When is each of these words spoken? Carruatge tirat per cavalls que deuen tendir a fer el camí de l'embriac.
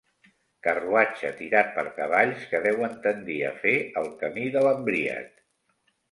Carruatge 0.67 1.29
tirat 1.41 1.67
per 1.75 1.83
cavalls 1.97 2.47
que 2.53 2.61
deuen 2.63 2.95
tendir 3.03 3.35
a 3.49 3.51
fer 3.65 3.73
el 4.01 4.09
camí 4.23 4.47
de 4.57 4.63
l'embriac. 4.69 5.29